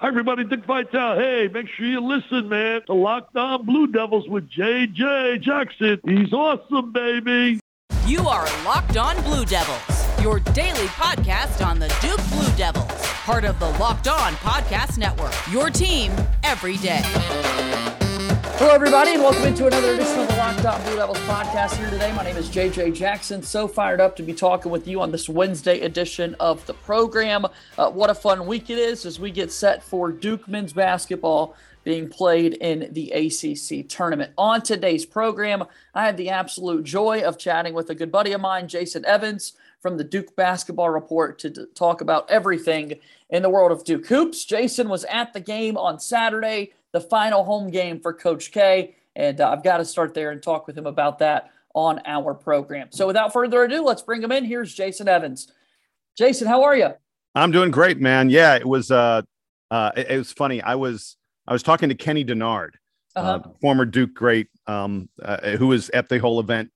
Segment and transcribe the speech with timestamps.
[0.00, 0.44] Hi, everybody.
[0.44, 1.18] Dick Vitale.
[1.18, 2.80] Hey, make sure you listen, man.
[2.86, 6.00] to Locked On Blue Devils with JJ Jackson.
[6.06, 7.60] He's awesome, baby.
[8.06, 12.90] You are Locked On Blue Devils, your daily podcast on the Duke Blue Devils,
[13.26, 15.34] part of the Locked On Podcast Network.
[15.52, 16.12] Your team
[16.44, 17.02] every day.
[18.60, 21.88] Hello, everybody, and welcome into another edition of the Locked On Blue Devils podcast here
[21.88, 22.12] today.
[22.12, 23.42] My name is JJ Jackson.
[23.42, 27.46] So fired up to be talking with you on this Wednesday edition of the program.
[27.78, 31.56] Uh, what a fun week it is as we get set for Duke men's basketball
[31.84, 34.34] being played in the ACC tournament.
[34.36, 38.42] On today's program, I had the absolute joy of chatting with a good buddy of
[38.42, 42.98] mine, Jason Evans from the Duke Basketball Report, to d- talk about everything
[43.30, 44.44] in the world of Duke hoops.
[44.44, 48.96] Jason was at the game on Saturday the final home game for Coach K.
[49.16, 52.34] And uh, I've got to start there and talk with him about that on our
[52.34, 52.88] program.
[52.90, 54.44] So without further ado, let's bring him in.
[54.44, 55.52] Here's Jason Evans.
[56.16, 56.90] Jason, how are you?
[57.34, 58.30] I'm doing great, man.
[58.30, 59.22] Yeah, it was uh,
[59.70, 60.60] uh it, it was funny.
[60.60, 61.16] I was
[61.46, 62.70] I was talking to Kenny Dennard,
[63.14, 63.40] uh-huh.
[63.44, 66.70] uh, former Duke great, um, uh, who was at the whole event,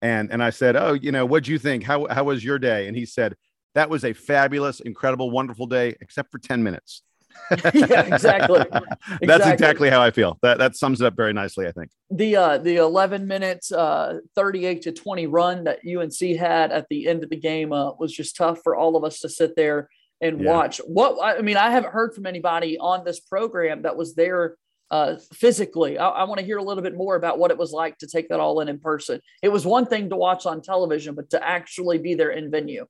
[0.00, 1.82] and and I said, "Oh, you know, what'd you think?
[1.82, 3.34] How how was your day?" And he said,
[3.74, 7.02] "That was a fabulous, incredible, wonderful day, except for ten minutes."
[7.74, 8.64] yeah, exactly.
[9.22, 10.38] That's exactly how I feel.
[10.42, 11.90] That that sums it up very nicely, I think.
[12.10, 17.06] The uh the 11 minutes uh 38 to 20 run that UNC had at the
[17.06, 19.88] end of the game uh, was just tough for all of us to sit there
[20.20, 20.50] and yeah.
[20.50, 20.78] watch.
[20.86, 24.56] What I mean, I haven't heard from anybody on this program that was there
[24.90, 25.98] uh, physically.
[25.98, 28.06] I, I want to hear a little bit more about what it was like to
[28.06, 29.20] take that all in in person.
[29.42, 32.86] It was one thing to watch on television, but to actually be there in venue.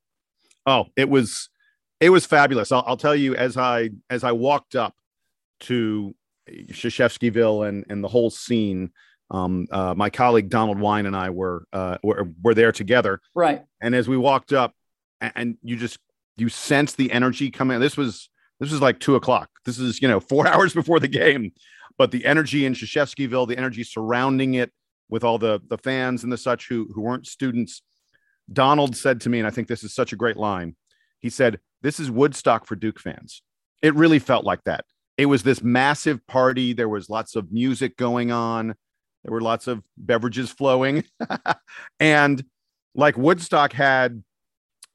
[0.65, 1.49] Oh, it was
[1.99, 2.71] it was fabulous.
[2.71, 4.95] I'll, I'll, tell you as I as I walked up
[5.61, 6.15] to
[6.49, 8.91] Krzyzewskiville and and the whole scene.
[9.29, 13.19] Um, uh, my colleague Donald Wine and I were, uh, were were there together.
[13.35, 13.65] Right.
[13.81, 14.73] And as we walked up,
[15.19, 15.99] and, and you just
[16.37, 17.79] you sense the energy coming.
[17.79, 19.49] This was this was like two o'clock.
[19.65, 21.51] This is you know four hours before the game,
[21.97, 24.71] but the energy in Krzyzewskiville, the energy surrounding it
[25.09, 27.81] with all the the fans and the such who who weren't students.
[28.51, 30.77] Donald said to me, and I think this is such a great line.
[31.19, 33.41] He said, this is Woodstock for Duke fans.
[33.81, 34.85] It really felt like that.
[35.17, 36.73] It was this massive party.
[36.73, 38.75] There was lots of music going on.
[39.23, 41.03] There were lots of beverages flowing.
[41.99, 42.43] and
[42.95, 44.23] like Woodstock had,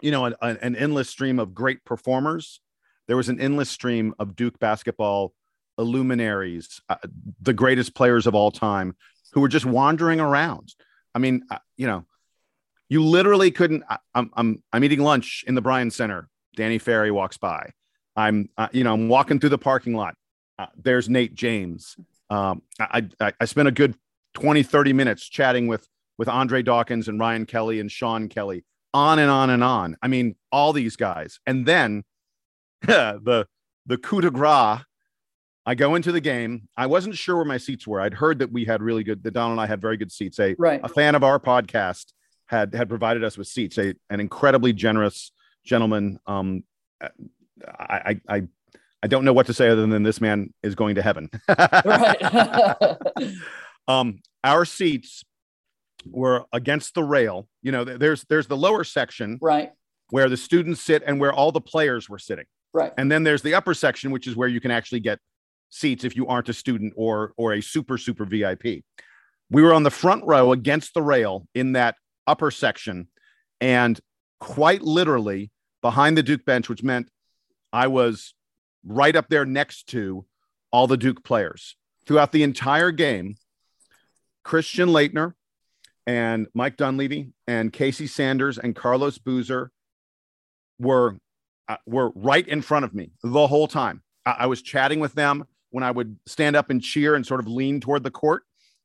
[0.01, 2.61] you know, an, an endless stream of great performers.
[3.09, 5.33] There was an endless stream of Duke basketball
[5.79, 6.97] illuminaries, uh,
[7.41, 8.97] the greatest players of all time,
[9.33, 10.75] who were just wandering around.
[11.15, 12.05] I mean, uh, you know,
[12.89, 13.85] you literally couldn't.
[13.89, 17.71] I, I'm I'm I'm eating lunch in the Bryan Center Danny Ferry walks by.
[18.17, 20.15] I'm, uh, you know, I'm walking through the parking lot.
[20.59, 21.97] Uh, there's Nate James.
[22.31, 23.95] Um, I, I, I spent a good
[24.35, 25.87] 20, 30 minutes chatting with,
[26.19, 28.65] with Andre Dawkins and Ryan Kelly and Sean Kelly
[28.95, 29.97] on and on and on.
[30.03, 31.41] I mean, all these guys.
[31.47, 32.05] And then
[32.83, 33.47] the,
[33.87, 34.81] the coup de grace,
[35.65, 36.69] I go into the game.
[36.77, 38.01] I wasn't sure where my seats were.
[38.01, 40.39] I'd heard that we had really good, that Don and I had very good seats.
[40.41, 40.81] A, right.
[40.83, 42.07] a fan of our podcast
[42.47, 45.31] had, had provided us with seats, a, an incredibly generous
[45.65, 46.65] gentlemen, um,
[47.67, 48.43] I, I,
[49.03, 51.29] I don't know what to say other than this man is going to heaven.
[53.89, 55.25] um, our seats
[56.07, 57.49] were against the rail.
[57.63, 59.73] You know, there's there's the lower section, right,
[60.11, 63.43] where the students sit and where all the players were sitting, right, and then there's
[63.43, 65.19] the upper section, which is where you can actually get
[65.71, 68.85] seats if you aren't a student or or a super super VIP.
[69.51, 71.97] We were on the front row against the rail in that
[72.27, 73.09] upper section,
[73.61, 74.01] and
[74.41, 75.52] quite literally
[75.83, 77.11] behind the Duke bench, which meant
[77.73, 78.35] I was
[78.85, 80.25] right up there next to
[80.71, 81.77] all the Duke players
[82.07, 83.37] throughout the entire game.
[84.45, 85.35] Christian Laettner
[86.07, 89.71] and Mike Dunleavy and Casey Sanders and Carlos Boozer
[90.79, 91.19] were
[91.69, 94.03] uh, were right in front of me the whole time.
[94.27, 97.41] I, I was chatting with them when I would stand up and cheer and sort
[97.41, 98.43] of lean toward the court.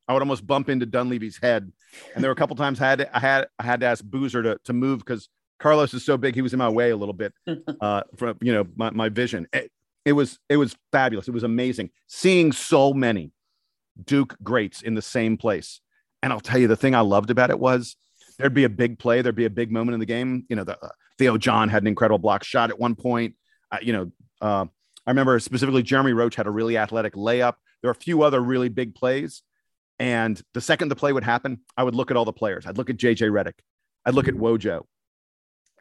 [0.08, 1.72] I would almost bump into Dunleavy's head.
[2.14, 4.04] And there were a couple times I had to, I had I had to ask
[4.04, 5.28] Boozer to, to move because
[5.60, 7.34] Carlos is so big he was in my way a little bit
[7.82, 9.48] uh, from you know my, my vision.
[9.54, 9.72] It,
[10.06, 11.28] it was it was fabulous.
[11.28, 13.32] It was amazing seeing so many
[14.04, 15.82] Duke greats in the same place.
[16.24, 17.96] And I'll tell you the thing I loved about it was
[18.38, 20.46] there'd be a big play, there'd be a big moment in the game.
[20.50, 23.36] You know, the, uh, Theo John had an incredible block shot at one point.
[23.72, 24.12] Uh, you know,
[24.42, 24.66] uh,
[25.06, 27.56] I remember specifically Jeremy Roach had a really athletic layup.
[27.82, 29.44] There are a few other really big plays.
[30.00, 32.66] And the second the play would happen, I would look at all the players.
[32.68, 33.60] I'd look at JJ Redick.
[34.06, 34.84] I'd look at Wojo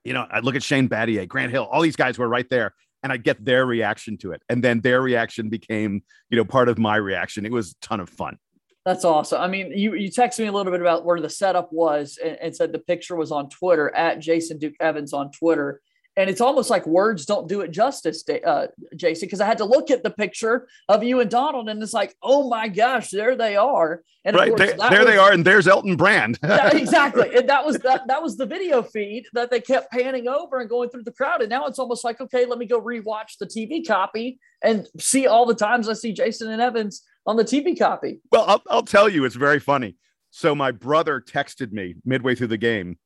[0.06, 2.72] you know, I look at Shane Battier, Grant Hill, all these guys were right there,
[3.02, 6.68] and I get their reaction to it, and then their reaction became, you know, part
[6.68, 7.44] of my reaction.
[7.44, 8.38] It was a ton of fun.
[8.84, 9.40] That's awesome.
[9.40, 12.38] I mean, you you texted me a little bit about where the setup was, and,
[12.40, 15.80] and said the picture was on Twitter at Jason Duke Evans on Twitter,
[16.16, 19.64] and it's almost like words don't do it justice, uh, Jason, because I had to
[19.64, 23.36] look at the picture of you and Donald, and it's like, oh my gosh, there
[23.36, 24.02] they are.
[24.24, 26.38] And right course, there, there was, they are, and there's Elton Brand.
[26.44, 30.26] yeah, exactly, and that was that that was the video feed that they kept panning
[30.26, 32.80] over and going through the crowd, and now it's almost like, okay, let me go
[32.80, 37.36] rewatch the TV copy and see all the times I see Jason and Evans on
[37.36, 38.20] the TV copy.
[38.32, 39.96] Well, I'll, I'll tell you, it's very funny.
[40.30, 42.98] So my brother texted me midway through the game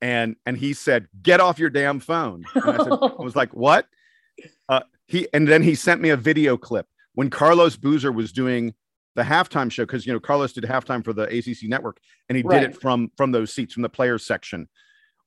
[0.00, 3.52] and and he said, "Get off your damn phone." And I, said, I was like,
[3.54, 3.86] "What?"
[4.68, 8.74] Uh, he and then he sent me a video clip when Carlos Boozer was doing
[9.16, 11.98] the halftime show because you know Carlos did halftime for the ACC network
[12.28, 12.60] and he right.
[12.60, 14.68] did it from from those seats from the players section.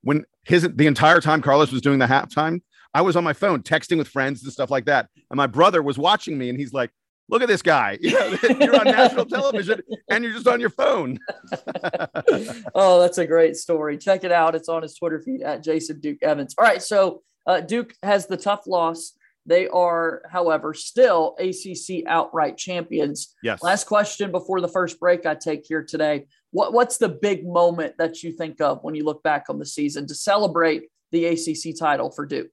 [0.03, 2.61] When his the entire time Carlos was doing the halftime,
[2.93, 5.81] I was on my phone texting with friends and stuff like that, and my brother
[5.83, 6.91] was watching me and he's like,
[7.31, 7.97] look at this guy.
[8.11, 11.17] You know, you're on national television and you're just on your phone.
[12.75, 13.97] oh, that's a great story.
[13.97, 14.53] Check it out.
[14.53, 16.53] It's on his Twitter feed at Jason Duke Evans.
[16.57, 16.81] All right.
[16.81, 19.13] So uh, Duke has the tough loss.
[19.45, 23.33] They are, however, still ACC outright champions.
[23.41, 23.63] Yes.
[23.63, 26.25] Last question before the first break I take here today.
[26.51, 29.65] What, what's the big moment that you think of when you look back on the
[29.65, 32.51] season to celebrate the ACC title for Duke?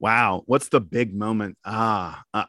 [0.00, 0.42] Wow.
[0.46, 1.56] What's the big moment?
[1.64, 2.44] Ah, uh,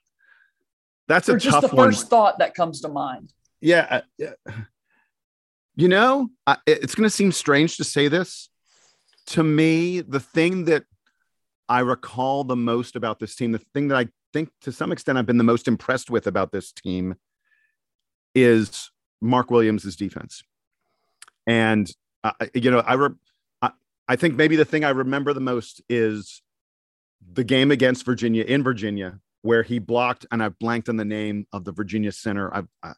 [1.08, 3.34] that's a just tough the first thought that comes to mind.
[3.62, 4.02] Yeah.
[4.20, 4.52] Uh,
[5.76, 8.50] you know, I, it's going to seem strange to say this.
[9.28, 10.84] To me, the thing that
[11.68, 15.18] I recall the most about this team, the thing that I think to some extent
[15.18, 17.16] I've been the most impressed with about this team
[18.34, 18.92] is
[19.22, 20.44] Mark Williams' defense.
[21.48, 21.92] And,
[22.24, 23.16] uh, you know, I, re-
[23.62, 23.72] I,
[24.08, 26.42] I think maybe the thing I remember the most is
[27.34, 31.46] the game against Virginia in Virginia where he blocked, and I've blanked on the name
[31.54, 32.52] of the Virginia center.
[32.52, 32.94] I've, I,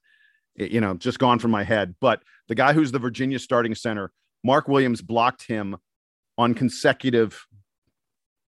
[0.56, 1.94] you know, just gone from my head.
[2.00, 4.14] But the guy who's the Virginia starting center,
[4.46, 5.76] Mark Williams, blocked him
[6.38, 7.46] on consecutive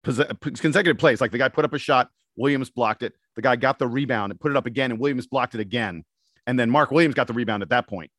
[0.04, 1.20] consecutive plays.
[1.20, 3.14] Like the guy put up a shot, Williams blocked it.
[3.34, 6.04] The guy got the rebound and put it up again, and Williams blocked it again.
[6.46, 8.12] And then Mark Williams got the rebound at that point.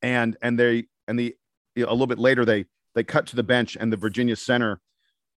[0.00, 1.36] And and they and the
[1.76, 2.64] you know, a little bit later they
[2.94, 4.80] they cut to the bench, and the Virginia center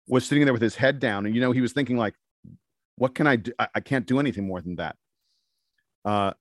[0.08, 2.14] was sitting there with his head down, and you know he was thinking like,
[2.96, 3.52] what can I do?
[3.58, 4.96] I, can't do anything more than that.
[6.04, 6.32] Uh,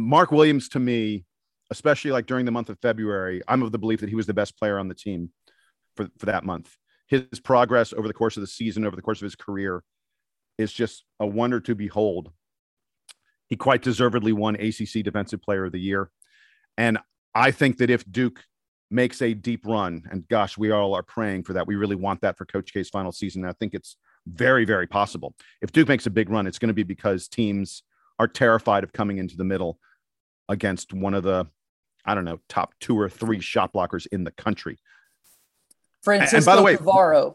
[0.00, 1.24] Mark Williams, to me,
[1.70, 4.34] especially like during the month of February, I'm of the belief that he was the
[4.34, 5.30] best player on the team
[5.96, 6.74] for, for that month.
[7.08, 9.82] His progress over the course of the season, over the course of his career,
[10.56, 12.32] is just a wonder to behold.
[13.48, 16.10] He quite deservedly won ACC Defensive Player of the Year.
[16.76, 16.98] And
[17.34, 18.44] I think that if Duke
[18.90, 21.66] makes a deep run, and gosh, we all are praying for that.
[21.66, 23.44] We really want that for Coach K's final season.
[23.44, 23.96] I think it's
[24.28, 25.34] very, very possible.
[25.62, 27.82] If Duke makes a big run, it's going to be because teams
[28.18, 29.78] are terrified of coming into the middle
[30.48, 31.46] against one of the,
[32.04, 34.78] I don't know, top two or three shot blockers in the country.
[36.02, 36.76] Francisco and by the way,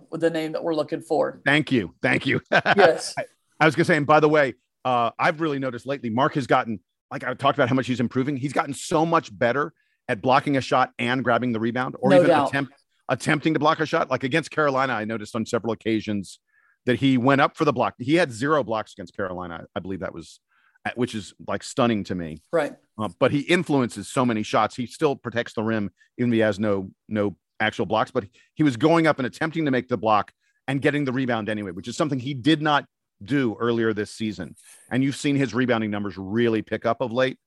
[0.09, 1.41] with the name that we're looking for.
[1.45, 1.93] Thank you.
[2.01, 2.41] Thank you.
[2.51, 3.13] Yes.
[3.17, 3.25] I,
[3.59, 4.55] I, was going to say, and by the way,
[4.85, 6.79] uh, I've really noticed lately, Mark has gotten,
[7.11, 8.37] like I talked about how much he's improving.
[8.37, 9.73] He's gotten so much better
[10.07, 12.73] at blocking a shot and grabbing the rebound or no even attempt,
[13.09, 14.09] attempting to block a shot.
[14.09, 16.39] Like against Carolina, I noticed on several occasions
[16.85, 17.95] that he went up for the block.
[17.97, 19.65] He had zero blocks against Carolina.
[19.75, 20.39] I believe that was,
[20.95, 22.41] which is like stunning to me.
[22.51, 22.73] Right.
[22.97, 24.75] Uh, but he influences so many shots.
[24.75, 28.11] He still protects the rim, even if he has no no actual blocks.
[28.11, 30.31] But he was going up and attempting to make the block
[30.67, 32.85] and getting the rebound anyway, which is something he did not
[33.23, 34.55] do earlier this season.
[34.91, 37.37] And you've seen his rebounding numbers really pick up of late.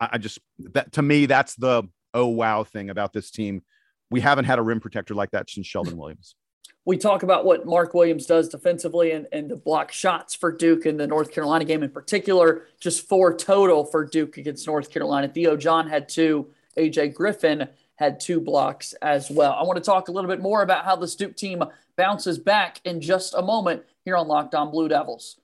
[0.00, 1.84] I, I just that to me, that's the
[2.14, 3.62] oh wow thing about this team.
[4.10, 6.36] We haven't had a rim protector like that since Sheldon Williams
[6.84, 10.86] we talk about what Mark Williams does defensively and, and the block shots for Duke
[10.86, 15.28] in the North Carolina game in particular, just four total for Duke against North Carolina.
[15.28, 19.52] Theo John had two, AJ Griffin had two blocks as well.
[19.52, 21.64] I want to talk a little bit more about how this Duke team
[21.96, 25.40] bounces back in just a moment here on Locked On Blue Devils.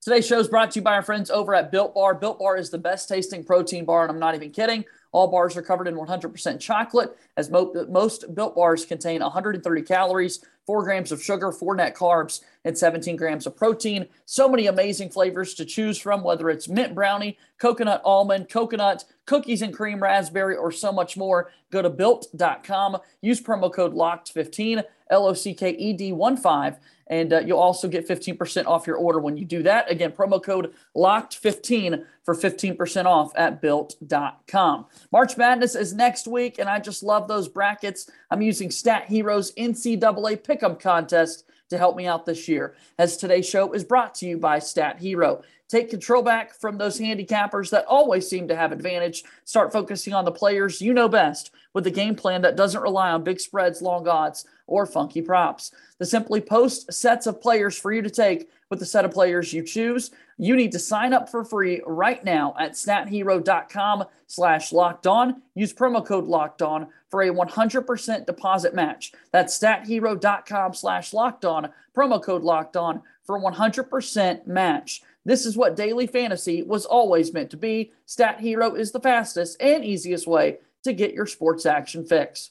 [0.00, 2.14] Today's show is brought to you by our friends over at Built Bar.
[2.14, 4.84] Built Bar is the best tasting protein bar, and I'm not even kidding.
[5.12, 10.44] All bars are covered in 100% chocolate, as mo- most Built Bars contain 130 calories,
[10.66, 14.08] 4 grams of sugar, 4 net carbs, and 17 grams of protein.
[14.24, 19.60] So many amazing flavors to choose from, whether it's mint brownie, coconut almond, coconut, cookies
[19.60, 21.50] and cream, raspberry, or so much more.
[21.70, 26.76] Go to built.com, use promo code LOCKED15, L O C K E D 1 5
[27.12, 29.90] and uh, you'll also get 15% off your order when you do that.
[29.90, 34.86] Again, promo code LOCKED15 for 15% off at built.com.
[35.12, 38.10] March Madness is next week, and I just love those brackets.
[38.30, 43.48] I'm using Stat Heroes NCAA Pick'em Contest to help me out this year, as today's
[43.48, 45.42] show is brought to you by Stat Hero.
[45.68, 49.24] Take control back from those handicappers that always seem to have advantage.
[49.44, 53.10] Start focusing on the players you know best with a game plan that doesn't rely
[53.10, 55.72] on big spreads, long odds, or funky props.
[55.98, 59.52] The Simply Post sets of players for you to take with the set of players
[59.52, 60.10] you choose.
[60.36, 65.40] You need to sign up for free right now at stathero.com slash locked on.
[65.54, 69.12] Use promo code locked on for a 100% deposit match.
[69.32, 75.02] That's stathero.com slash locked on, promo code locked on for 100% match.
[75.26, 77.92] This is what daily fantasy was always meant to be.
[78.06, 82.50] Stat Hero is the fastest and easiest way to get your sports action fix.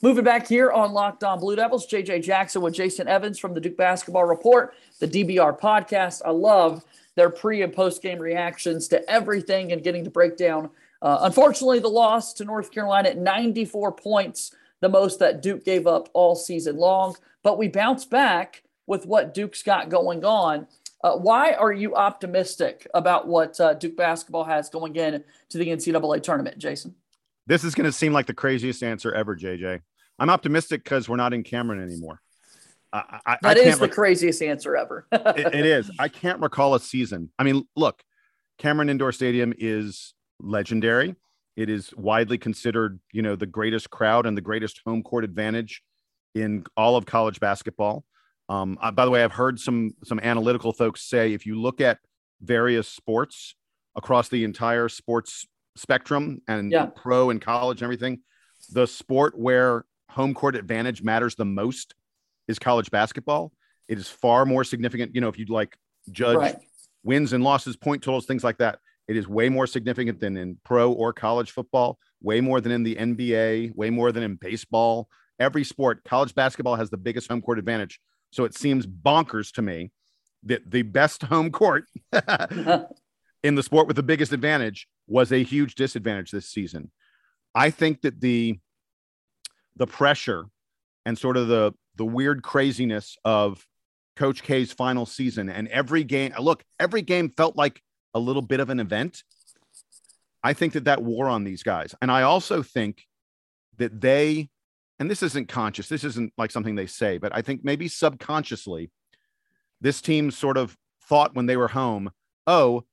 [0.00, 3.60] Moving back here on Locked On Blue Devils, JJ Jackson with Jason Evans from the
[3.60, 6.22] Duke Basketball Report, the DBR podcast.
[6.24, 6.84] I love
[7.16, 10.70] their pre and post game reactions to everything and getting to break down.
[11.00, 15.86] Uh, unfortunately, the loss to North Carolina at 94 points, the most that Duke gave
[15.86, 17.16] up all season long.
[17.42, 20.66] But we bounce back with what Duke's got going on.
[21.04, 25.68] Uh, why are you optimistic about what uh, Duke basketball has going in to the
[25.68, 26.94] NCAA tournament, Jason?
[27.46, 29.80] This is going to seem like the craziest answer ever, JJ.
[30.18, 32.20] I'm optimistic because we're not in Cameron anymore.
[32.92, 35.06] I, I, that I is the rec- craziest answer ever.
[35.12, 35.90] it, it is.
[35.98, 37.30] I can't recall a season.
[37.38, 38.02] I mean, look,
[38.58, 41.14] Cameron Indoor Stadium is legendary.
[41.56, 45.82] It is widely considered, you know, the greatest crowd and the greatest home court advantage
[46.34, 48.04] in all of college basketball.
[48.48, 51.80] Um, uh, by the way, I've heard some some analytical folks say if you look
[51.80, 51.98] at
[52.40, 53.54] various sports
[53.96, 56.86] across the entire sports spectrum and yeah.
[56.86, 58.20] pro and college and everything,
[58.70, 61.94] the sport where home court advantage matters the most
[62.46, 63.52] is college basketball.
[63.88, 65.14] It is far more significant.
[65.14, 65.76] You know, if you'd like
[66.10, 66.56] judge right.
[67.02, 68.78] wins and losses, point totals, things like that,
[69.08, 72.82] it is way more significant than in pro or college football, way more than in
[72.82, 75.08] the NBA, way more than in baseball.
[75.40, 78.00] Every sport, college basketball has the biggest home court advantage
[78.30, 79.90] so it seems bonkers to me
[80.44, 81.84] that the best home court
[83.42, 86.90] in the sport with the biggest advantage was a huge disadvantage this season.
[87.54, 88.58] I think that the
[89.76, 90.46] the pressure
[91.06, 93.64] and sort of the the weird craziness of
[94.16, 96.32] Coach K's final season and every game.
[96.38, 97.80] Look, every game felt like
[98.18, 99.22] a little bit of an event.
[100.42, 103.06] I think that that wore on these guys, and I also think
[103.78, 104.50] that they
[104.98, 108.90] and this isn't conscious, this isn't like something they say, but I think maybe subconsciously,
[109.80, 110.76] this team sort of
[111.08, 112.10] thought when they were home,
[112.46, 112.84] oh,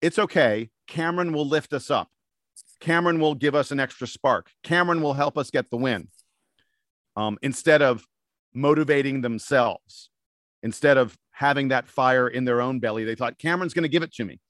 [0.00, 0.70] it's okay.
[0.86, 2.08] Cameron will lift us up.
[2.80, 4.50] Cameron will give us an extra spark.
[4.62, 6.08] Cameron will help us get the win.
[7.16, 8.04] Um, instead of
[8.54, 10.10] motivating themselves,
[10.62, 14.02] instead of having that fire in their own belly, they thought Cameron's going to give
[14.02, 14.40] it to me.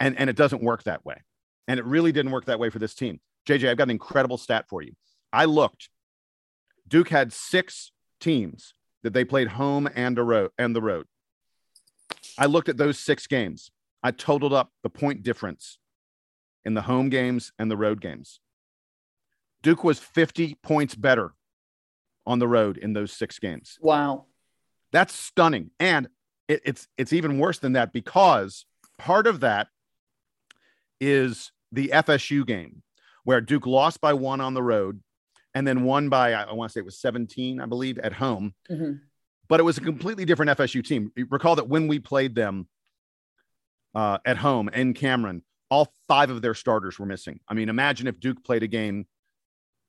[0.00, 1.22] And, and it doesn't work that way.
[1.66, 3.20] And it really didn't work that way for this team.
[3.46, 4.92] JJ, I've got an incredible stat for you.
[5.32, 5.90] I looked
[6.88, 11.06] Duke had six teams that they played home and a road and the road.
[12.38, 13.70] I looked at those six games.
[14.02, 15.78] I totaled up the point difference
[16.64, 18.40] in the home games and the road games.
[19.62, 21.34] Duke was 50 points better
[22.26, 23.78] on the road in those six games.
[23.80, 24.26] Wow.
[24.92, 25.70] That's stunning.
[25.80, 26.08] And
[26.46, 28.64] it, it's it's even worse than that because
[28.98, 29.68] part of that
[31.00, 32.82] is the FSU game
[33.24, 35.00] where Duke lost by one on the road
[35.54, 38.54] and then won by I want to say it was 17, I believe, at home.
[38.70, 38.92] Mm-hmm.
[39.48, 41.10] But it was a completely different FSU team.
[41.30, 42.68] Recall that when we played them
[43.94, 47.40] uh, at home in Cameron, all five of their starters were missing.
[47.48, 49.06] I mean, imagine if Duke played a game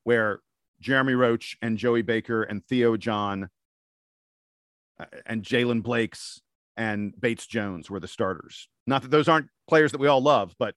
[0.04, 0.40] where
[0.80, 3.50] Jeremy Roach and Joey Baker and Theo John
[5.00, 6.42] uh, and Jaylen Blakes
[6.78, 8.70] and Bates Jones were the starters.
[8.88, 10.76] Not that those aren't players that we all love, but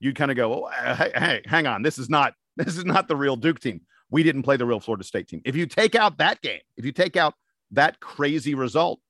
[0.00, 2.84] you'd kind of go, oh, uh, hey, hey, hang on, this is not this is
[2.84, 5.40] not the real Duke team we didn't play the real Florida State team.
[5.44, 7.34] If you take out that game, if you take out
[7.70, 9.00] that crazy result,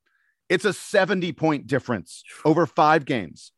[0.49, 3.53] it's a 70 point difference over five games.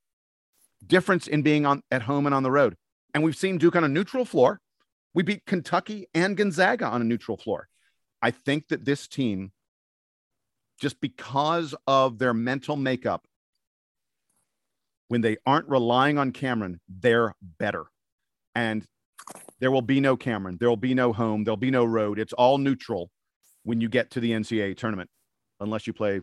[0.86, 2.76] Difference in being on at home and on the road.
[3.14, 4.60] And we've seen Duke on a neutral floor.
[5.14, 7.68] We beat Kentucky and Gonzaga on a neutral floor.
[8.22, 9.52] I think that this team,
[10.80, 13.26] just because of their mental makeup,
[15.12, 17.84] when they aren't relying on Cameron, they're better.
[18.54, 18.82] And
[19.60, 20.56] there will be no Cameron.
[20.58, 21.44] There will be no home.
[21.44, 22.18] There'll be no road.
[22.18, 23.10] It's all neutral
[23.62, 25.10] when you get to the NCAA tournament,
[25.60, 26.22] unless you play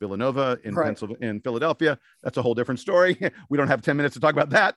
[0.00, 0.86] Villanova in right.
[0.86, 1.98] Pennsylvania, in Philadelphia.
[2.22, 3.18] That's a whole different story.
[3.50, 4.76] we don't have 10 minutes to talk about that.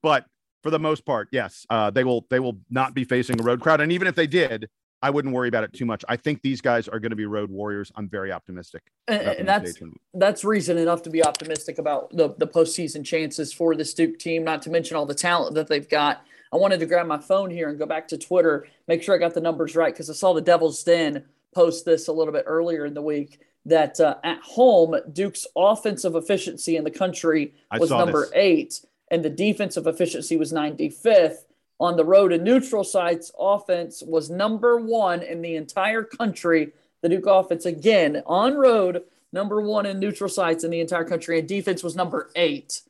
[0.00, 0.24] But
[0.62, 3.62] for the most part, yes, uh, they will they will not be facing a road
[3.62, 3.80] crowd.
[3.80, 4.68] And even if they did,
[5.04, 6.02] I wouldn't worry about it too much.
[6.08, 7.92] I think these guys are going to be road warriors.
[7.94, 8.82] I'm very optimistic.
[9.06, 9.74] And, that's
[10.14, 14.44] that's reason enough to be optimistic about the the postseason chances for the Duke team.
[14.44, 16.24] Not to mention all the talent that they've got.
[16.54, 19.18] I wanted to grab my phone here and go back to Twitter, make sure I
[19.18, 22.44] got the numbers right because I saw the Devil's Den post this a little bit
[22.46, 27.90] earlier in the week that uh, at home, Duke's offensive efficiency in the country was
[27.90, 28.32] number this.
[28.34, 28.80] eight,
[29.10, 31.44] and the defensive efficiency was 95th.
[31.80, 36.72] On the road and neutral sites, offense was number one in the entire country.
[37.02, 39.02] The Duke offense, again, on road,
[39.32, 42.82] number one in neutral sites in the entire country, and defense was number eight.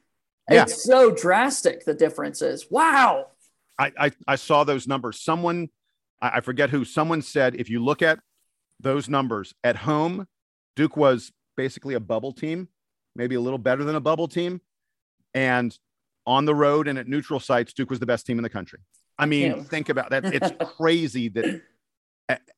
[0.50, 0.64] Yeah.
[0.64, 2.70] It's so drastic, the difference is.
[2.70, 3.28] Wow.
[3.78, 5.20] I, I, I saw those numbers.
[5.20, 5.70] Someone,
[6.20, 8.20] I, I forget who, someone said if you look at
[8.78, 10.28] those numbers at home,
[10.76, 12.68] Duke was basically a bubble team,
[13.16, 14.60] maybe a little better than a bubble team.
[15.32, 15.76] And
[16.26, 18.80] on the road and at neutral sites, Duke was the best team in the country.
[19.18, 19.62] I mean, Yeah.
[19.62, 20.24] think about that.
[20.24, 21.62] It's crazy that.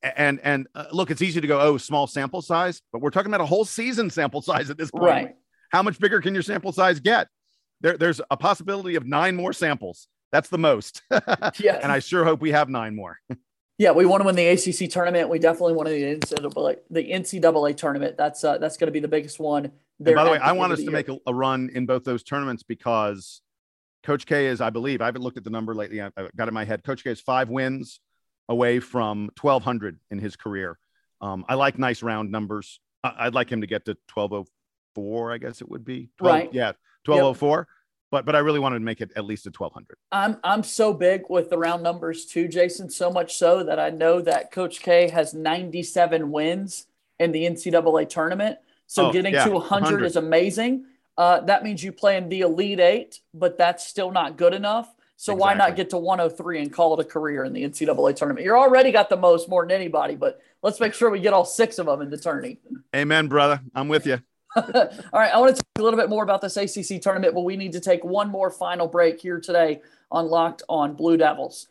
[0.01, 3.29] And and uh, look, it's easy to go, oh, small sample size, but we're talking
[3.29, 5.03] about a whole season sample size at this point.
[5.03, 5.35] Right.
[5.71, 7.27] How much bigger can your sample size get?
[7.81, 10.07] There, there's a possibility of nine more samples.
[10.31, 11.01] That's the most.
[11.59, 11.79] Yeah.
[11.83, 13.19] and I sure hope we have nine more.
[13.79, 15.29] Yeah, we want to win the ACC tournament.
[15.29, 18.17] We definitely want to win the NCAA, the NCAA tournament.
[18.17, 19.71] That's uh, that's going to be the biggest one.
[19.99, 20.91] By the way, I want us to year.
[20.91, 23.39] make a, a run in both those tournaments because
[24.07, 26.01] Coach K is, I believe, I haven't looked at the number lately.
[26.01, 26.81] I, I got it in my head.
[26.81, 27.99] Coach K is five wins
[28.47, 30.79] away from 1,200 in his career.
[31.19, 32.79] Um, I like nice round numbers.
[33.03, 36.09] I, I'd like him to get to 1,204, I guess it would be.
[36.19, 36.53] 12 Right.
[36.53, 36.67] Yeah,
[37.03, 37.67] 1,204.
[38.09, 39.97] But but I really wanted to make it at least a 1,200.
[40.13, 42.89] I'm I'm so big with the round numbers too, Jason.
[42.89, 46.87] So much so that I know that Coach K has 97 wins
[47.19, 48.59] in the NCAA tournament.
[48.85, 50.05] So Oh, getting yeah, to 100, 100.
[50.05, 50.85] is amazing.
[51.17, 54.93] Uh, that means you play in the Elite Eight, but that's still not good enough.
[55.19, 58.45] So why not get to 103 and call it a career in the NCAA tournament?
[58.45, 61.43] You're already got the most more than anybody, but let's make sure we get all
[61.43, 62.59] six of them in the tourney.
[62.95, 63.59] Amen, brother.
[63.73, 64.19] I'm with you.
[64.55, 64.63] All
[65.13, 67.57] right, I want to talk a little bit more about this ACC tournament, but we
[67.57, 69.81] need to take one more final break here today
[70.11, 71.67] on Locked On Blue Devils.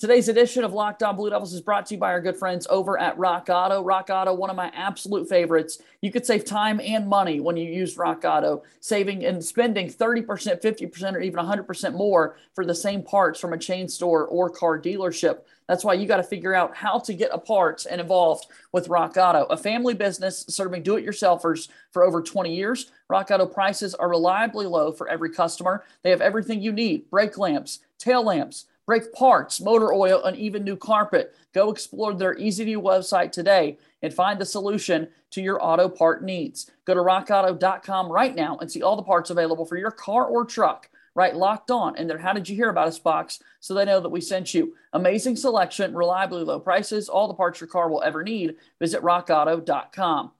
[0.00, 2.66] Today's edition of Locked On Blue Devils is brought to you by our good friends
[2.70, 3.82] over at Rock Auto.
[3.82, 5.82] Rock Auto, one of my absolute favorites.
[6.00, 10.24] You could save time and money when you use Rock Auto, saving and spending 30%,
[10.24, 14.80] 50%, or even 100% more for the same parts from a chain store or car
[14.80, 15.40] dealership.
[15.68, 18.88] That's why you got to figure out how to get a parts and involved with
[18.88, 22.90] Rock Auto, a family business serving do it yourselfers for over 20 years.
[23.10, 25.84] Rock Auto prices are reliably low for every customer.
[26.02, 30.64] They have everything you need brake lamps, tail lamps, brake parts, motor oil, and even
[30.64, 31.32] new carpet.
[31.54, 35.88] Go explore their easy to use website today and find the solution to your auto
[35.88, 36.68] part needs.
[36.86, 40.44] Go to rockauto.com right now and see all the parts available for your car or
[40.44, 40.90] truck.
[41.14, 44.00] Right, locked on in their How Did You Hear About Us box so they know
[44.00, 44.74] that we sent you.
[44.92, 48.56] Amazing selection, reliably low prices, all the parts your car will ever need.
[48.80, 50.32] Visit rockauto.com.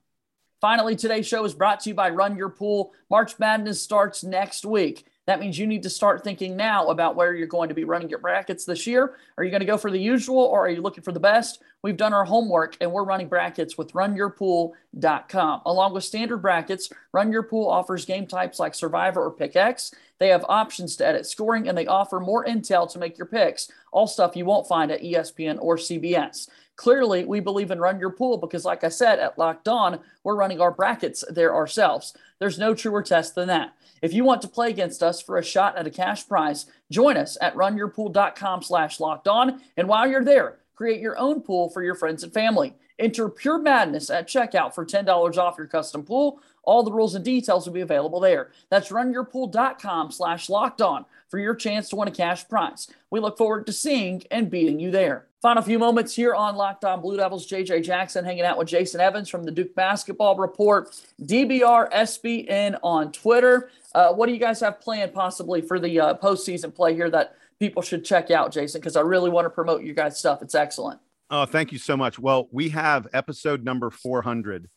[0.59, 2.91] Finally, today's show is brought to you by Run Your Pool.
[3.09, 5.05] March Madness starts next week.
[5.31, 8.09] That means you need to start thinking now about where you're going to be running
[8.09, 9.15] your brackets this year.
[9.37, 11.63] Are you going to go for the usual or are you looking for the best?
[11.83, 15.61] We've done our homework and we're running brackets with runyourpool.com.
[15.65, 19.95] Along with standard brackets, Run Your Pool offers game types like Survivor or Pick X.
[20.19, 23.71] They have options to edit scoring and they offer more intel to make your picks,
[23.93, 26.49] all stuff you won't find at ESPN or CBS.
[26.81, 30.35] Clearly, we believe in Run Your Pool because, like I said, at Locked On, we're
[30.35, 32.17] running our brackets there ourselves.
[32.39, 33.75] There's no truer test than that.
[34.01, 37.17] If you want to play against us for a shot at a cash prize, join
[37.17, 39.61] us at runyourpool.com slash locked on.
[39.77, 42.73] And while you're there, create your own pool for your friends and family.
[42.97, 46.41] Enter Pure Madness at checkout for $10 off your custom pool.
[46.63, 48.49] All the rules and details will be available there.
[48.71, 52.87] That's runyourpool.com slash locked on for your chance to win a cash prize.
[53.11, 55.27] We look forward to seeing and beating you there.
[55.41, 57.47] Final few moments here on Locked On Blue Devils.
[57.47, 63.11] JJ Jackson hanging out with Jason Evans from the Duke Basketball Report, DBR SBN on
[63.11, 63.71] Twitter.
[63.95, 67.35] Uh, what do you guys have planned possibly for the uh, postseason play here that
[67.59, 68.79] people should check out, Jason?
[68.81, 70.43] Because I really want to promote you guys' stuff.
[70.43, 70.99] It's excellent.
[71.31, 72.19] Oh, thank you so much.
[72.19, 74.69] Well, we have episode number 400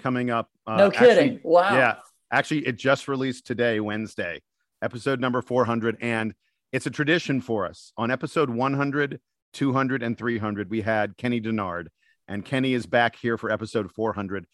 [0.00, 0.50] coming up.
[0.66, 1.34] Uh, No kidding.
[1.34, 1.74] actually- wow.
[1.76, 1.94] Yeah.
[2.32, 4.42] Actually, it just released today, Wednesday,
[4.82, 5.96] episode number 400.
[6.00, 6.34] And
[6.72, 7.92] it's a tradition for us.
[7.96, 9.20] On episode 100,
[9.52, 11.88] 200, and 300, we had Kenny Dennard.
[12.26, 14.46] And Kenny is back here for episode 400.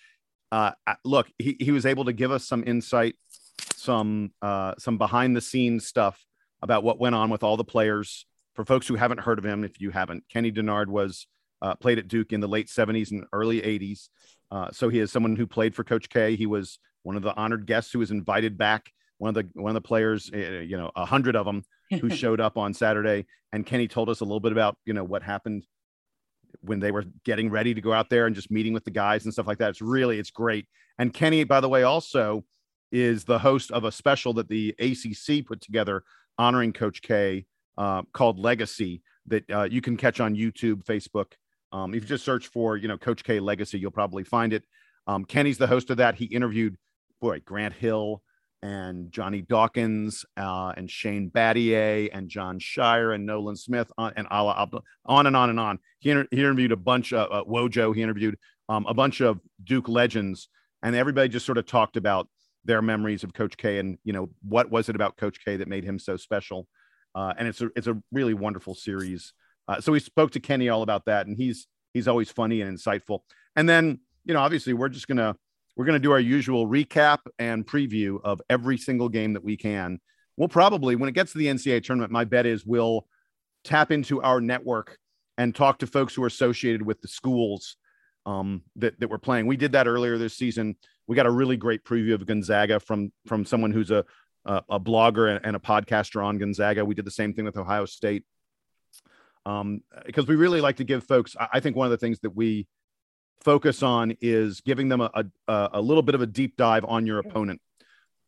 [0.52, 0.72] Uh,
[1.04, 3.16] look, he, he was able to give us some insight,
[3.74, 6.24] some uh, some behind the scenes stuff
[6.62, 8.26] about what went on with all the players.
[8.54, 11.26] For folks who haven't heard of him, if you haven't, Kenny Dennard was
[11.60, 14.08] uh, played at Duke in the late 70s and early 80s.
[14.50, 16.36] Uh, so he is someone who played for Coach K.
[16.36, 18.92] He was one of the honored guests who was invited back.
[19.18, 21.64] One of the one of the players, uh, you know, a hundred of them
[22.00, 23.26] who showed up on Saturday.
[23.52, 25.64] And Kenny told us a little bit about you know what happened
[26.60, 29.24] when they were getting ready to go out there and just meeting with the guys
[29.24, 29.70] and stuff like that.
[29.70, 30.66] It's really it's great.
[30.98, 32.44] And Kenny, by the way, also
[32.92, 36.04] is the host of a special that the ACC put together
[36.38, 37.44] honoring Coach K
[37.76, 41.32] uh, called Legacy that uh, you can catch on YouTube, Facebook,
[41.72, 44.64] Um, if you just search for, you know, Coach K Legacy, you'll probably find it.
[45.06, 46.14] Um, Kenny's the host of that.
[46.14, 46.76] He interviewed,
[47.20, 48.22] boy, Grant Hill
[48.64, 54.26] and Johnny Dawkins uh, and Shane Battier and Jon Scheyer and Nolan Smith on, and
[54.30, 54.70] Allah
[55.04, 55.78] on and on and on.
[55.98, 57.94] He, inter- he interviewed a bunch of uh, Wojo.
[57.94, 58.38] He interviewed
[58.70, 60.48] um, a bunch of Duke legends,
[60.82, 62.26] and everybody just sort of talked about
[62.64, 65.68] their memories of Coach K and you know what was it about Coach K that
[65.68, 66.66] made him so special.
[67.14, 69.34] Uh, and it's a it's a really wonderful series.
[69.68, 72.78] Uh, so we spoke to Kenny all about that, and he's he's always funny and
[72.78, 73.20] insightful.
[73.56, 75.36] And then you know, obviously, we're just gonna
[75.76, 80.00] we're gonna do our usual recap and preview of every single game that we can.
[80.36, 83.06] We'll probably, when it gets to the NCAA tournament, my bet is we'll
[83.62, 84.98] tap into our network
[85.38, 87.76] and talk to folks who are associated with the schools
[88.26, 89.46] um, that that we're playing.
[89.46, 90.76] We did that earlier this season.
[91.06, 94.04] We got a really great preview of Gonzaga from from someone who's a
[94.44, 96.84] a, a blogger and a podcaster on Gonzaga.
[96.84, 98.24] We did the same thing with Ohio State
[99.46, 101.36] um, because we really like to give folks.
[101.38, 102.66] I think one of the things that we
[103.42, 107.06] focus on is giving them a, a, a little bit of a deep dive on
[107.06, 107.60] your opponent.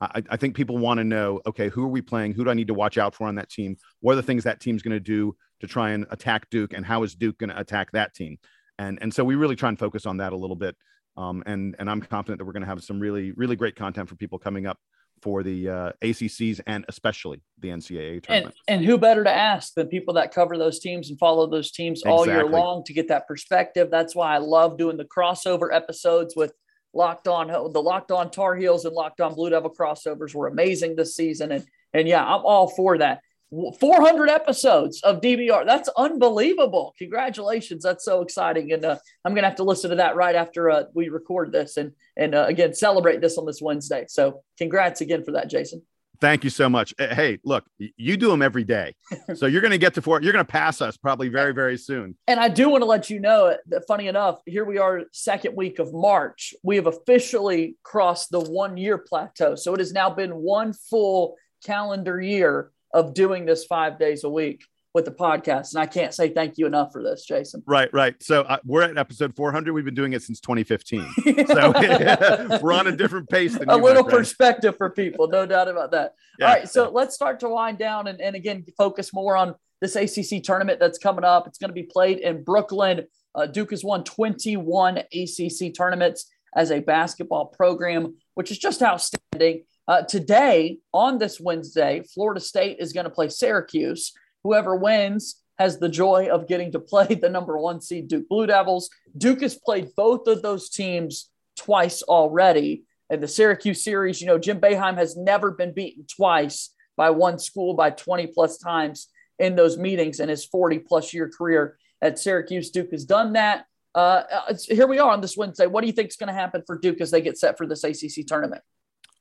[0.00, 2.34] I, I think people want to know, okay, who are we playing?
[2.34, 3.76] Who do I need to watch out for on that team?
[4.00, 6.84] What are the things that team's going to do to try and attack Duke, and
[6.84, 8.38] how is Duke going to attack that team?
[8.78, 10.76] And and so we really try and focus on that a little bit.
[11.16, 14.08] Um, and and I'm confident that we're going to have some really really great content
[14.08, 14.78] for people coming up
[15.22, 18.54] for the uh, ACCs and especially the NCAA tournament.
[18.68, 21.70] And, and, who better to ask than people that cover those teams and follow those
[21.70, 22.12] teams exactly.
[22.12, 23.90] all year long to get that perspective.
[23.90, 26.52] That's why I love doing the crossover episodes with
[26.92, 27.48] Locked On.
[27.48, 31.52] The Locked On Tar Heels and Locked On Blue Devil crossovers were amazing this season,
[31.52, 33.20] and and yeah, I'm all for that.
[33.50, 35.64] 400 episodes of DBR.
[35.66, 36.94] That's unbelievable.
[36.98, 37.84] Congratulations.
[37.84, 38.72] That's so exciting.
[38.72, 41.52] And uh, I'm going to have to listen to that right after uh, we record
[41.52, 44.06] this and, and uh, again, celebrate this on this Wednesday.
[44.08, 45.82] So congrats again for that, Jason.
[46.20, 46.94] Thank you so much.
[46.98, 48.94] Hey, look, you do them every day.
[49.34, 50.22] So you're going to get to four.
[50.22, 52.16] You're going to pass us probably very, very soon.
[52.26, 55.56] And I do want to let you know that funny enough, here we are, second
[55.56, 56.54] week of March.
[56.62, 59.54] We have officially crossed the one year plateau.
[59.56, 64.28] So it has now been one full calendar year of doing this five days a
[64.30, 64.64] week
[64.96, 65.74] with the podcast.
[65.74, 67.62] And I can't say thank you enough for this, Jason.
[67.66, 68.20] Right, right.
[68.22, 69.74] So uh, we're at episode 400.
[69.74, 71.06] We've been doing it since 2015.
[71.46, 73.58] so we're on a different pace.
[73.58, 76.14] Than a little perspective for people, no doubt about that.
[76.38, 79.54] Yeah, All right, so let's start to wind down and, and again focus more on
[79.82, 81.46] this ACC tournament that's coming up.
[81.46, 83.06] It's going to be played in Brooklyn.
[83.34, 89.64] Uh, Duke has won 21 ACC tournaments as a basketball program, which is just outstanding.
[89.88, 94.12] Uh, today, on this Wednesday, Florida State is going to play Syracuse.
[94.42, 98.46] Whoever wins has the joy of getting to play the number one seed Duke Blue
[98.46, 98.90] Devils.
[99.16, 102.84] Duke has played both of those teams twice already.
[103.08, 107.38] In the Syracuse series, you know, Jim Boeheim has never been beaten twice by one
[107.38, 112.18] school by 20 plus times in those meetings in his 40 plus year career at
[112.18, 112.70] Syracuse.
[112.70, 113.66] Duke has done that.
[113.94, 114.24] Uh,
[114.68, 115.66] here we are on this Wednesday.
[115.66, 117.66] What do you think is going to happen for Duke as they get set for
[117.66, 118.62] this ACC tournament?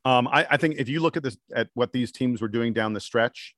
[0.06, 2.74] Um, I, I, think if you look at this at what these teams were doing
[2.74, 3.56] down the stretch,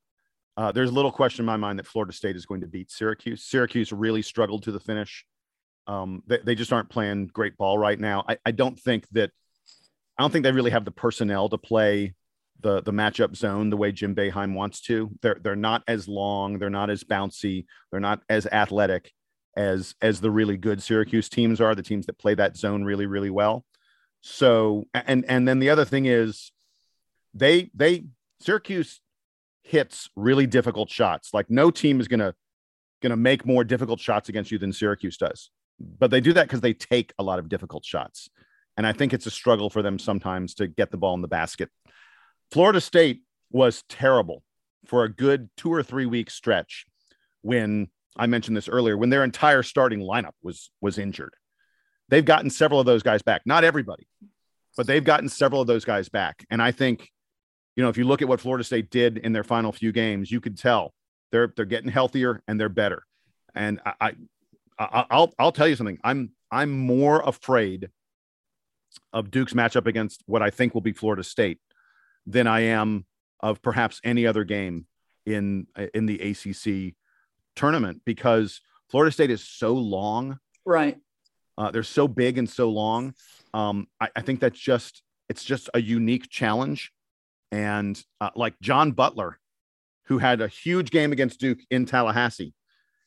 [0.56, 3.44] uh, there's little question in my mind that Florida State is going to beat Syracuse.
[3.44, 5.26] Syracuse really struggled to the finish.
[5.86, 8.24] Um, they, they, just aren't playing great ball right now.
[8.28, 9.30] I, I, don't think that
[10.18, 12.14] I don't think they really have the personnel to play
[12.60, 15.10] the the matchup zone the way Jim Boeheim wants to.
[15.22, 19.12] They're they're not as long, they're not as bouncy, they're not as athletic
[19.56, 21.74] as as the really good Syracuse teams are.
[21.74, 23.64] The teams that play that zone really really well.
[24.20, 26.52] So and and then the other thing is
[27.34, 28.04] they they
[28.40, 29.00] Syracuse
[29.62, 31.32] hits really difficult shots.
[31.32, 32.34] Like no team is gonna
[33.02, 35.50] gonna make more difficult shots against you than Syracuse does.
[35.78, 38.28] But they do that because they take a lot of difficult shots.
[38.76, 41.28] And I think it's a struggle for them sometimes to get the ball in the
[41.28, 41.70] basket.
[42.50, 44.42] Florida State was terrible
[44.86, 46.86] for a good two or three week stretch
[47.42, 51.34] when I mentioned this earlier, when their entire starting lineup was was injured
[52.08, 53.42] they've gotten several of those guys back.
[53.44, 54.06] Not everybody,
[54.76, 56.44] but they've gotten several of those guys back.
[56.50, 57.10] And I think,
[57.76, 60.30] you know, if you look at what Florida State did in their final few games,
[60.30, 60.94] you could tell
[61.30, 63.04] they're they're getting healthier and they're better.
[63.54, 64.12] And I,
[64.78, 65.98] I I'll I'll tell you something.
[66.04, 67.90] I'm I'm more afraid
[69.12, 71.60] of Duke's matchup against what I think will be Florida State
[72.26, 73.04] than I am
[73.40, 74.86] of perhaps any other game
[75.26, 76.94] in in the ACC
[77.54, 80.38] tournament because Florida State is so long.
[80.64, 80.98] Right.
[81.58, 83.12] Uh, they're so big and so long.
[83.52, 86.92] Um, I, I, think that's just it's just a unique challenge.
[87.50, 89.38] And uh, like John Butler,
[90.04, 92.54] who had a huge game against Duke in Tallahassee,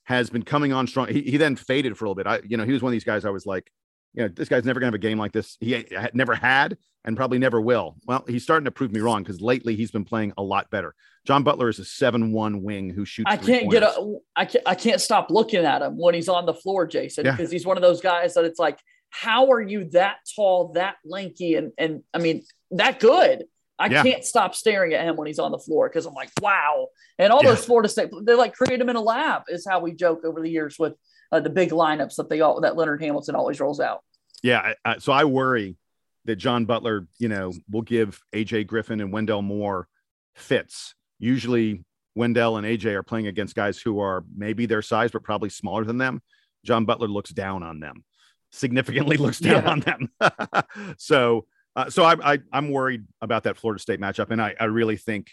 [0.04, 1.08] has been coming on strong.
[1.08, 2.28] He, he then faded for a little bit.
[2.28, 3.72] I, you know, he was one of these guys I was like,
[4.14, 5.58] you know, this guy's never going to have a game like this.
[5.60, 7.96] He had, never had and probably never will.
[8.06, 10.94] Well, he's starting to prove me wrong because lately he's been playing a lot better.
[11.26, 13.28] John Butler is a seven-one wing who shoots.
[13.30, 14.18] I can't get a.
[14.36, 14.64] I can't.
[14.68, 17.32] I can't stop looking at him when he's on the floor, Jason, yeah.
[17.32, 18.80] because he's one of those guys that it's like,
[19.12, 23.46] how are you that tall, that lanky, and and I mean that good?
[23.78, 24.04] I yeah.
[24.04, 26.88] can't stop staring at him when he's on the floor because I'm like, wow.
[27.18, 27.50] And all yeah.
[27.50, 30.40] those Florida State, they like create him in a lab, is how we joke over
[30.40, 30.94] the years with
[31.32, 34.04] uh, the big lineups that they all that Leonard Hamilton always rolls out.
[34.44, 35.78] Yeah, I, I, so I worry
[36.26, 39.88] that John Butler, you know, will give AJ Griffin and Wendell Moore
[40.36, 40.96] fits.
[41.20, 41.84] Usually,
[42.16, 45.84] Wendell and AJ are playing against guys who are maybe their size but probably smaller
[45.84, 46.22] than them.
[46.64, 48.04] John Butler looks down on them,
[48.52, 49.72] significantly looks down yeah.
[49.72, 50.96] on them.
[50.98, 54.66] so, uh, so I, I, am worried about that Florida State matchup, and I, I
[54.66, 55.32] really think,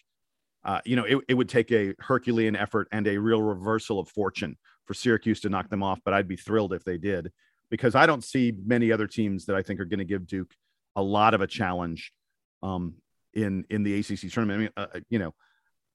[0.65, 4.09] uh, you know, it, it would take a Herculean effort and a real reversal of
[4.09, 4.57] fortune
[4.89, 6.01] for Syracuse to knock them off.
[6.05, 7.31] But I'd be thrilled if they did
[7.71, 10.53] because I don't see many other teams that I think are going to give Duke
[10.97, 12.13] a lot of a challenge
[12.63, 12.95] um,
[13.35, 14.57] in in the ACC tournament.
[14.57, 15.35] I mean, uh, uh, you know,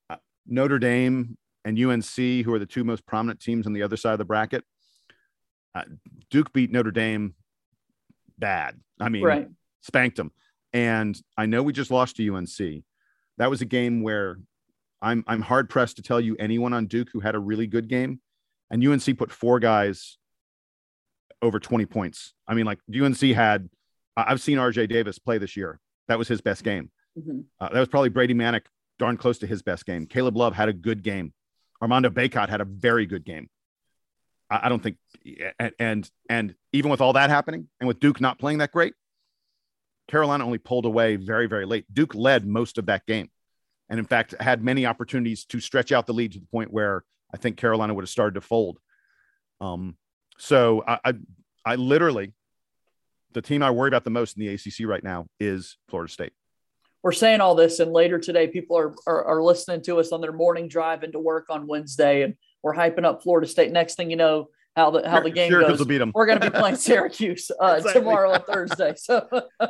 [0.10, 3.98] uh, Notre Dame and UNC, who are the two most prominent teams on the other
[3.98, 4.64] side of the bracket.
[5.76, 5.84] Uh,
[6.30, 7.34] Duke beat Notre Dame
[8.38, 8.80] bad.
[9.00, 9.48] I mean, right.
[9.82, 10.32] spanked them.
[10.72, 12.84] And I know we just lost to UNC.
[13.38, 14.38] That was a game where
[15.02, 17.88] I'm I'm hard pressed to tell you anyone on Duke who had a really good
[17.88, 18.22] game.
[18.74, 20.18] And UNC put four guys
[21.44, 22.34] over 20 points.
[22.48, 23.70] I mean, like UNC had,
[24.18, 25.80] I've seen RJ Davis play this year.
[26.08, 26.90] That was his best game.
[27.16, 27.42] Mm-hmm.
[27.62, 28.64] Uh, that was probably Brady Manek,
[28.98, 30.08] darn close to his best game.
[30.08, 31.34] Caleb Love had a good game.
[31.84, 33.48] Armando Bacot had a very good game.
[34.50, 34.98] I, I don't think,
[35.60, 38.96] and, and, and even with all that happening and with Duke not playing that great,
[40.08, 41.86] Carolina only pulled away very, very late.
[41.94, 43.30] Duke led most of that game.
[43.88, 47.04] And in fact, had many opportunities to stretch out the lead to the point where
[47.34, 48.80] I think Carolina would have started to fold.
[49.60, 49.98] Um,
[50.38, 51.14] so I, I,
[51.66, 52.34] I literally,
[53.34, 56.34] the team I worry about the most in the ACC right now is Florida State.
[57.02, 60.22] We're saying all this, and later today, people are, are, are listening to us on
[60.22, 63.72] their morning drive into work on Wednesday, and we're hyping up Florida State.
[63.72, 65.88] Next thing you know, how the how the game Syracuse goes.
[65.88, 66.12] beat them.
[66.16, 68.02] We're going to be playing Syracuse uh, exactly.
[68.02, 68.94] tomorrow on Thursday.
[68.98, 69.28] So
[69.60, 69.68] uh,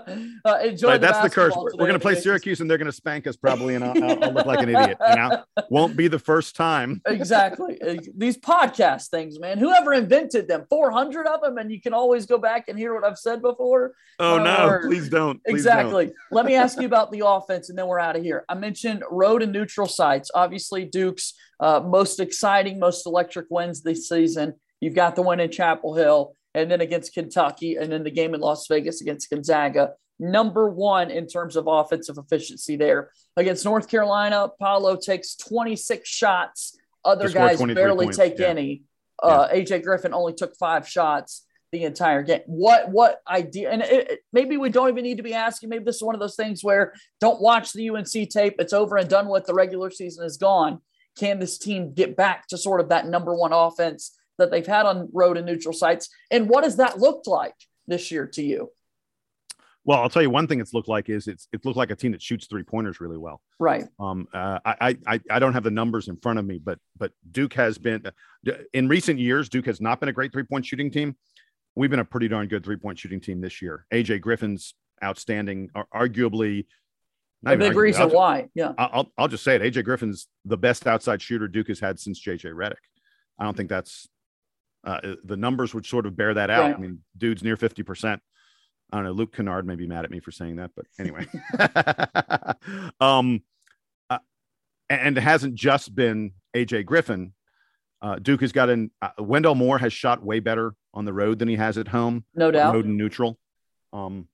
[0.63, 0.87] enjoy.
[0.87, 1.53] Right, the that's the curse.
[1.55, 4.03] We're, we're going to play Syracuse, and they're going to spank us probably, and I'll,
[4.03, 4.97] I'll, look like an idiot.
[5.09, 7.01] You know, won't be the first time.
[7.07, 7.79] exactly.
[8.15, 9.57] These podcast things, man.
[9.57, 12.93] Whoever invented them, four hundred of them, and you can always go back and hear
[12.95, 13.93] what I've said before.
[14.19, 14.67] Oh uh, no!
[14.67, 15.43] Or, please don't.
[15.43, 16.05] Please exactly.
[16.05, 16.15] Don't.
[16.31, 18.45] Let me ask you about the offense, and then we're out of here.
[18.47, 20.31] I mentioned road and neutral sites.
[20.33, 25.49] Obviously, Duke's uh, most exciting, most electric wins this season You've got the one in
[25.49, 29.93] Chapel Hill, and then against Kentucky, and then the game in Las Vegas against Gonzaga.
[30.19, 33.09] Number one in terms of offensive efficiency there.
[33.37, 36.77] Against North Carolina, Paolo takes 26 shots.
[37.05, 38.17] Other guys barely points.
[38.17, 38.47] take yeah.
[38.47, 38.83] any.
[39.21, 39.61] Uh, yeah.
[39.61, 42.41] AJ Griffin only took five shots the entire game.
[42.45, 43.71] What what idea?
[43.71, 45.69] And it, it, maybe we don't even need to be asking.
[45.69, 48.55] Maybe this is one of those things where don't watch the UNC tape.
[48.59, 49.45] It's over and done with.
[49.45, 50.79] The regular season is gone.
[51.17, 54.85] Can this team get back to sort of that number one offense that they've had
[54.85, 56.09] on road and neutral sites.
[56.31, 57.55] And what does that look like
[57.87, 58.69] this year to you?
[59.85, 61.95] Well, I'll tell you one thing it's looked like is it's it looked like a
[61.95, 63.41] team that shoots three pointers really well.
[63.59, 63.83] Right.
[63.99, 64.27] Um.
[64.33, 67.53] Uh, I I I don't have the numbers in front of me, but but Duke
[67.53, 68.03] has been
[68.73, 69.49] in recent years.
[69.49, 71.17] Duke has not been a great three point shooting team.
[71.75, 73.85] We've been a pretty darn good three point shooting team this year.
[73.93, 76.65] AJ Griffin's outstanding, arguably.
[77.45, 78.47] A big reason I'll, why.
[78.55, 78.71] Yeah.
[78.77, 79.61] I'll I'll just say it.
[79.61, 82.75] AJ Griffin's the best outside shooter Duke has had since JJ Redick.
[83.37, 84.07] I don't think that's
[84.83, 86.73] uh, the numbers would sort of bear that out.
[86.73, 88.19] I mean, dude's near 50%.
[88.91, 89.11] I don't know.
[89.11, 91.25] Luke Kennard may be mad at me for saying that, but anyway.
[92.99, 93.41] um,
[94.09, 94.19] uh,
[94.89, 97.33] and it hasn't just been AJ Griffin.
[98.01, 101.39] Uh, Duke has got an uh, Wendell Moore has shot way better on the road
[101.39, 102.25] than he has at home.
[102.35, 102.73] No doubt.
[102.73, 103.39] Road and neutral.
[103.93, 104.27] Um,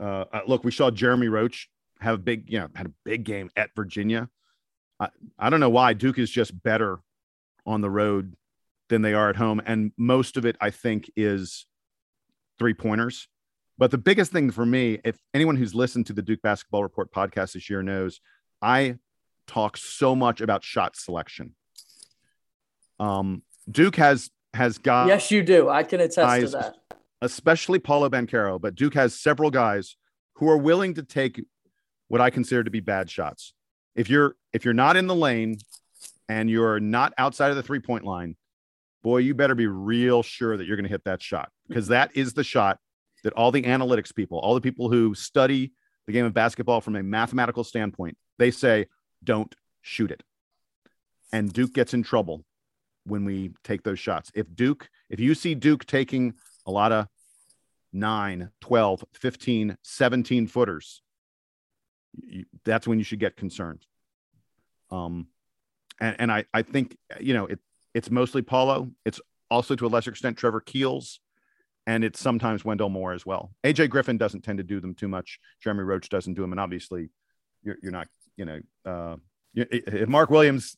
[0.00, 3.24] uh, uh, look, we saw Jeremy Roach have a big, you know, had a big
[3.24, 4.28] game at Virginia.
[4.98, 6.98] I, I don't know why Duke is just better
[7.64, 8.34] on the road
[8.88, 9.60] than they are at home.
[9.64, 11.66] And most of it, I think, is
[12.58, 13.28] three pointers.
[13.76, 17.12] But the biggest thing for me, if anyone who's listened to the Duke Basketball Report
[17.12, 18.20] podcast this year knows,
[18.60, 18.96] I
[19.46, 21.54] talk so much about shot selection.
[22.98, 25.68] Um, Duke has has got yes, you do.
[25.68, 26.76] I can attest guys, to that.
[27.22, 29.96] Especially Paolo Banchero, but Duke has several guys
[30.34, 31.40] who are willing to take
[32.08, 33.52] what I consider to be bad shots.
[33.94, 35.58] If you're if you're not in the lane
[36.28, 38.36] and you're not outside of the three point line,
[39.02, 42.10] boy, you better be real sure that you're going to hit that shot because that
[42.14, 42.78] is the shot
[43.24, 45.72] that all the analytics people, all the people who study
[46.06, 48.86] the game of basketball from a mathematical standpoint, they say,
[49.22, 50.22] don't shoot it.
[51.32, 52.44] And Duke gets in trouble
[53.04, 54.30] when we take those shots.
[54.34, 56.34] If Duke, if you see Duke taking
[56.66, 57.06] a lot of
[57.92, 61.02] 9, 12, 15, 17 footers,
[62.14, 63.84] you, that's when you should get concerned.
[64.90, 65.28] Um,
[66.00, 67.58] and, and I, I think, you know, it,
[67.98, 68.92] it's mostly Paolo.
[69.04, 71.18] It's also to a lesser extent Trevor Keels,
[71.84, 73.50] and it's sometimes Wendell Moore as well.
[73.64, 75.40] AJ Griffin doesn't tend to do them too much.
[75.60, 77.08] Jeremy Roach doesn't do them, and obviously,
[77.64, 78.06] you're, you're not,
[78.36, 79.16] you know, uh,
[79.52, 80.76] if Mark Williams,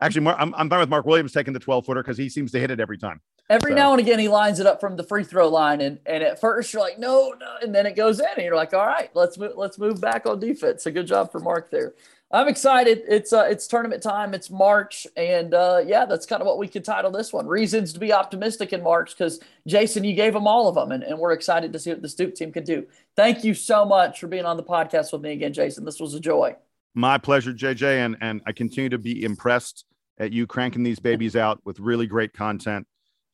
[0.00, 2.50] actually, Mark, I'm, I'm fine with Mark Williams taking the 12 footer because he seems
[2.50, 3.20] to hit it every time.
[3.48, 3.76] Every so.
[3.76, 6.40] now and again, he lines it up from the free throw line, and and at
[6.40, 9.10] first you're like, no, no, and then it goes in, and you're like, all right,
[9.14, 10.82] let's move, let's move back on defense.
[10.82, 11.94] So good job for Mark there.
[12.30, 13.04] I'm excited.
[13.08, 14.34] It's uh, it's tournament time.
[14.34, 17.46] It's March, and uh, yeah, that's kind of what we could title this one.
[17.46, 21.02] Reasons to be optimistic in March, because Jason, you gave them all of them, and,
[21.02, 22.86] and we're excited to see what the Duke team can do.
[23.16, 25.86] Thank you so much for being on the podcast with me again, Jason.
[25.86, 26.54] This was a joy.
[26.94, 29.86] My pleasure, JJ, and and I continue to be impressed
[30.18, 32.86] at you cranking these babies out with really great content.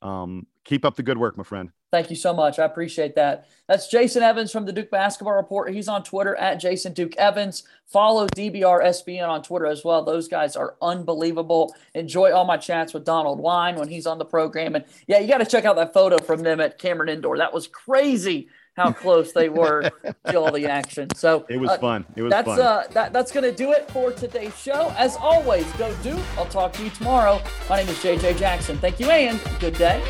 [0.02, 1.70] Um, keep up the good work, my friend.
[1.94, 2.59] Thank you so much.
[2.59, 3.46] I appreciate that.
[3.68, 5.72] That's Jason Evans from the Duke Basketball Report.
[5.72, 7.62] He's on Twitter at Jason Duke Evans.
[7.87, 10.02] Follow DBR SBN on Twitter as well.
[10.02, 11.72] Those guys are unbelievable.
[11.94, 14.74] Enjoy all my chats with Donald Wine when he's on the program.
[14.74, 17.38] And yeah, you got to check out that photo from them at Cameron Indoor.
[17.38, 19.88] That was crazy how close they were
[20.26, 21.14] to all the action.
[21.14, 22.04] So it was uh, fun.
[22.16, 22.61] It was that's, fun.
[22.61, 24.92] Uh, that, that's going to do it for today's show.
[24.98, 26.18] As always, go Duke.
[26.37, 27.40] I'll talk to you tomorrow.
[27.70, 28.78] My name is JJ Jackson.
[28.78, 30.02] Thank you and good day.